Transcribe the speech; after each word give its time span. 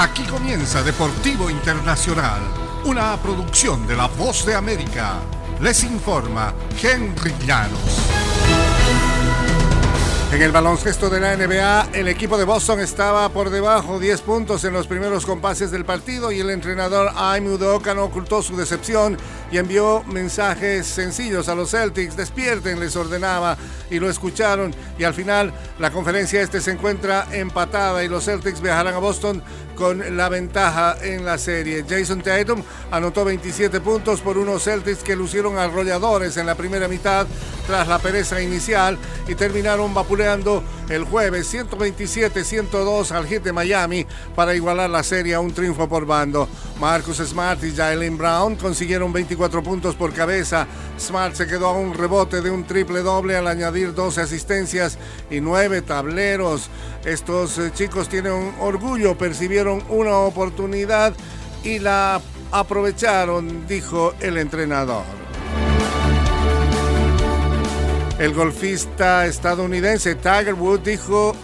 Aquí 0.00 0.22
comienza 0.22 0.80
Deportivo 0.84 1.50
Internacional, 1.50 2.40
una 2.84 3.16
producción 3.16 3.84
de 3.84 3.96
La 3.96 4.06
Voz 4.06 4.46
de 4.46 4.54
América. 4.54 5.14
Les 5.60 5.82
informa 5.82 6.54
Henry 6.80 7.34
Llanos. 7.44 7.98
En 10.30 10.40
el 10.40 10.52
baloncesto 10.52 11.10
de 11.10 11.18
la 11.18 11.36
NBA, 11.36 11.88
el 11.94 12.06
equipo 12.06 12.38
de 12.38 12.44
Boston 12.44 12.78
estaba 12.78 13.28
por 13.30 13.50
debajo 13.50 13.98
10 13.98 14.20
puntos 14.20 14.62
en 14.62 14.74
los 14.74 14.86
primeros 14.86 15.26
compases 15.26 15.72
del 15.72 15.84
partido 15.84 16.30
y 16.30 16.38
el 16.38 16.50
entrenador 16.50 17.10
Aime 17.16 17.50
Udoka 17.50 17.92
no 17.92 18.04
ocultó 18.04 18.40
su 18.40 18.56
decepción 18.56 19.16
y 19.50 19.58
envió 19.58 20.02
mensajes 20.04 20.86
sencillos 20.86 21.48
a 21.48 21.54
los 21.54 21.70
Celtics. 21.70 22.16
Despierten, 22.16 22.80
les 22.80 22.96
ordenaba 22.96 23.56
y 23.90 23.98
lo 23.98 24.10
escucharon 24.10 24.74
y 24.98 25.04
al 25.04 25.14
final 25.14 25.52
la 25.78 25.90
conferencia 25.90 26.42
este 26.42 26.60
se 26.60 26.72
encuentra 26.72 27.26
empatada 27.32 28.04
y 28.04 28.08
los 28.08 28.24
Celtics 28.24 28.60
viajarán 28.60 28.94
a 28.94 28.98
Boston 28.98 29.42
con 29.74 30.16
la 30.16 30.28
ventaja 30.28 30.96
en 31.02 31.24
la 31.24 31.38
serie. 31.38 31.84
Jason 31.88 32.20
Tatum 32.20 32.62
anotó 32.90 33.24
27 33.24 33.80
puntos 33.80 34.20
por 34.20 34.36
unos 34.36 34.64
Celtics 34.64 35.04
que 35.04 35.14
lucieron 35.14 35.56
arrolladores 35.56 36.36
en 36.36 36.46
la 36.46 36.56
primera 36.56 36.88
mitad 36.88 37.26
tras 37.66 37.86
la 37.86 37.98
pereza 37.98 38.42
inicial 38.42 38.98
y 39.28 39.34
terminaron 39.34 39.94
vapuleando 39.94 40.64
el 40.88 41.04
jueves 41.04 41.52
127-102 41.52 43.10
al 43.10 43.26
hit 43.26 43.42
de 43.42 43.52
Miami 43.52 44.06
para 44.34 44.54
igualar 44.54 44.88
la 44.90 45.02
serie 45.02 45.34
a 45.34 45.40
un 45.40 45.52
triunfo 45.52 45.88
por 45.88 46.06
bando. 46.06 46.48
Marcus 46.80 47.18
Smart 47.18 47.62
y 47.64 47.74
Jalen 47.74 48.16
Brown 48.16 48.56
consiguieron 48.56 49.12
24 49.12 49.62
puntos 49.62 49.94
por 49.94 50.12
cabeza. 50.12 50.66
Smart 50.98 51.34
se 51.34 51.46
quedó 51.46 51.68
a 51.68 51.78
un 51.78 51.94
rebote 51.94 52.40
de 52.40 52.50
un 52.50 52.64
triple 52.64 53.02
doble 53.02 53.36
al 53.36 53.46
añadir 53.46 53.94
12 53.94 54.22
asistencias 54.22 54.98
y 55.30 55.40
9 55.40 55.82
tableros. 55.82 56.70
Estos 57.04 57.58
eh, 57.58 57.70
chicos 57.74 58.08
tienen 58.08 58.54
orgullo, 58.60 59.16
percibieron 59.16 59.82
una 59.88 60.18
oportunidad 60.18 61.14
y 61.64 61.78
la 61.78 62.20
aprovecharon, 62.50 63.66
dijo 63.66 64.14
el 64.20 64.38
entrenador. 64.38 65.17
El 68.18 68.34
golfista 68.34 69.26
estadounidense 69.26 70.16
Tiger 70.16 70.54
Woods 70.54 70.84
dijo 70.84 71.36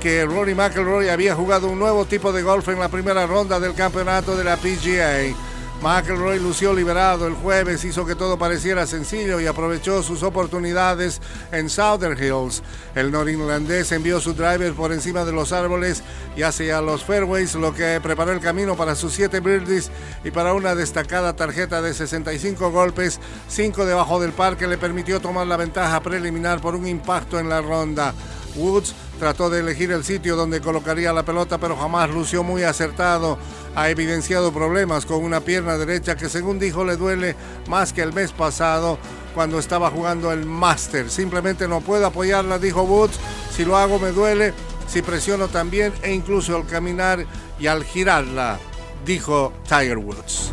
que 0.00 0.24
Rory 0.24 0.54
McIlroy 0.54 1.08
había 1.08 1.34
jugado 1.34 1.68
un 1.68 1.80
nuevo 1.80 2.04
tipo 2.04 2.32
de 2.32 2.42
golf 2.42 2.68
en 2.68 2.78
la 2.78 2.88
primera 2.88 3.26
ronda 3.26 3.58
del 3.58 3.74
campeonato 3.74 4.36
de 4.36 4.44
la 4.44 4.56
PGA. 4.56 5.34
McElroy 5.82 6.38
lució 6.38 6.72
liberado 6.72 7.26
el 7.26 7.34
jueves, 7.34 7.84
hizo 7.84 8.06
que 8.06 8.14
todo 8.14 8.38
pareciera 8.38 8.86
sencillo 8.86 9.40
y 9.40 9.48
aprovechó 9.48 10.04
sus 10.04 10.22
oportunidades 10.22 11.20
en 11.50 11.68
Southern 11.68 12.16
Hills. 12.16 12.62
El 12.94 13.10
norirlandés 13.10 13.90
envió 13.90 14.20
su 14.20 14.32
driver 14.32 14.74
por 14.74 14.92
encima 14.92 15.24
de 15.24 15.32
los 15.32 15.50
árboles 15.50 16.04
y 16.36 16.42
hacia 16.42 16.80
los 16.80 17.02
fairways, 17.02 17.56
lo 17.56 17.74
que 17.74 17.98
preparó 18.00 18.30
el 18.30 18.38
camino 18.38 18.76
para 18.76 18.94
sus 18.94 19.12
siete 19.12 19.40
birdies 19.40 19.90
y 20.22 20.30
para 20.30 20.54
una 20.54 20.76
destacada 20.76 21.34
tarjeta 21.34 21.82
de 21.82 21.94
65 21.94 22.70
golpes, 22.70 23.18
cinco 23.48 23.84
debajo 23.84 24.20
del 24.20 24.30
par 24.30 24.56
que 24.56 24.68
le 24.68 24.78
permitió 24.78 25.20
tomar 25.20 25.48
la 25.48 25.56
ventaja 25.56 26.00
preliminar 26.00 26.60
por 26.60 26.76
un 26.76 26.86
impacto 26.86 27.40
en 27.40 27.48
la 27.48 27.60
ronda. 27.60 28.14
Woods 28.54 28.94
trató 29.22 29.50
de 29.50 29.60
elegir 29.60 29.92
el 29.92 30.02
sitio 30.02 30.34
donde 30.34 30.60
colocaría 30.60 31.12
la 31.12 31.22
pelota, 31.22 31.56
pero 31.56 31.76
jamás 31.76 32.10
lució 32.10 32.42
muy 32.42 32.64
acertado. 32.64 33.38
Ha 33.76 33.88
evidenciado 33.88 34.52
problemas 34.52 35.06
con 35.06 35.22
una 35.22 35.38
pierna 35.38 35.78
derecha 35.78 36.16
que 36.16 36.28
según 36.28 36.58
dijo 36.58 36.84
le 36.84 36.96
duele 36.96 37.36
más 37.68 37.92
que 37.92 38.02
el 38.02 38.12
mes 38.12 38.32
pasado 38.32 38.98
cuando 39.32 39.60
estaba 39.60 39.92
jugando 39.92 40.32
el 40.32 40.44
Master. 40.44 41.08
Simplemente 41.08 41.68
no 41.68 41.82
puedo 41.82 42.04
apoyarla, 42.04 42.58
dijo 42.58 42.82
Woods. 42.82 43.20
Si 43.52 43.64
lo 43.64 43.76
hago 43.76 44.00
me 44.00 44.10
duele, 44.10 44.54
si 44.88 45.02
presiono 45.02 45.46
también 45.46 45.92
e 46.02 46.12
incluso 46.12 46.56
al 46.56 46.66
caminar 46.66 47.24
y 47.60 47.68
al 47.68 47.84
girarla, 47.84 48.58
dijo 49.06 49.52
Tiger 49.68 49.98
Woods. 49.98 50.52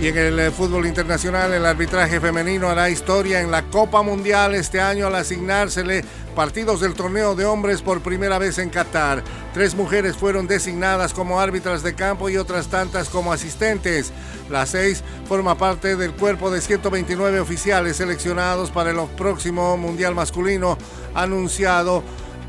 Y 0.00 0.06
en 0.06 0.16
el 0.16 0.38
eh, 0.38 0.50
fútbol 0.52 0.86
internacional, 0.86 1.52
el 1.52 1.66
arbitraje 1.66 2.20
femenino 2.20 2.68
hará 2.68 2.88
historia 2.88 3.40
en 3.40 3.50
la 3.50 3.64
Copa 3.64 4.00
Mundial 4.02 4.54
este 4.54 4.80
año 4.80 5.08
al 5.08 5.16
asignársele 5.16 6.04
partidos 6.36 6.80
del 6.80 6.94
torneo 6.94 7.34
de 7.34 7.44
hombres 7.46 7.82
por 7.82 8.00
primera 8.00 8.38
vez 8.38 8.58
en 8.58 8.70
Qatar. 8.70 9.24
Tres 9.52 9.74
mujeres 9.74 10.16
fueron 10.16 10.46
designadas 10.46 11.12
como 11.12 11.40
árbitras 11.40 11.82
de 11.82 11.96
campo 11.96 12.30
y 12.30 12.36
otras 12.36 12.68
tantas 12.68 13.08
como 13.08 13.32
asistentes. 13.32 14.12
Las 14.48 14.68
seis 14.68 15.02
forma 15.26 15.58
parte 15.58 15.96
del 15.96 16.12
cuerpo 16.12 16.52
de 16.52 16.60
129 16.60 17.40
oficiales 17.40 17.96
seleccionados 17.96 18.70
para 18.70 18.90
el 18.92 18.98
próximo 19.16 19.76
Mundial 19.76 20.14
masculino 20.14 20.78
anunciado 21.12 22.04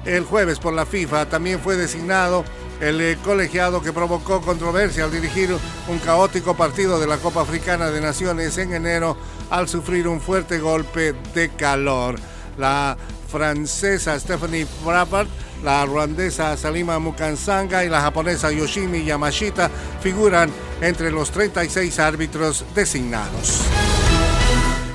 el 0.06 0.24
jueves 0.24 0.59
por 0.59 0.74
la 0.74 0.85
FIFA. 0.85 1.25
También 1.25 1.59
fue 1.59 1.78
designado 1.78 2.45
el 2.79 3.01
eh, 3.01 3.17
colegiado 3.23 3.81
que 3.81 3.94
provocó 3.94 4.41
controversia 4.41 5.03
al 5.03 5.12
dirigir 5.12 5.56
un 5.88 6.00
caótico 6.00 6.56
partido 6.56 7.00
de 7.00 7.07
la 7.07 7.17
Copa 7.17 7.41
Africana 7.41 7.90
de 7.90 8.01
Naciones 8.01 8.57
en 8.57 8.73
enero 8.73 9.17
al 9.50 9.67
sufrir 9.67 10.07
un 10.07 10.22
fuerte 10.22 10.59
golpe 10.59 11.13
de 11.34 11.50
calor. 11.50 12.16
La 12.57 12.97
francesa 13.29 14.19
Stephanie 14.19 14.66
Frappart, 14.84 15.29
la 15.63 15.85
ruandesa 15.85 16.56
Salima 16.57 17.00
Mukansanga 17.00 17.84
y 17.84 17.89
la 17.89 18.01
japonesa 18.01 18.51
Yoshimi 18.51 19.03
Yamashita 19.03 19.69
figuran 20.01 20.50
entre 20.81 21.12
los 21.12 21.31
36 21.31 22.00
árbitros 22.00 22.66
designados. 22.73 23.62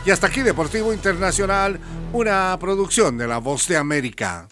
Y 0.04 0.10
hasta 0.10 0.26
aquí 0.26 0.42
Deportivo 0.42 0.92
Internacional, 0.92 1.80
una 2.12 2.56
producción 2.58 3.16
de 3.16 3.26
La 3.26 3.38
Voz 3.38 3.68
de 3.68 3.76
América. 3.76 4.48